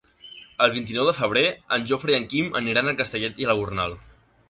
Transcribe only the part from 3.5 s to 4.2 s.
la Gornal.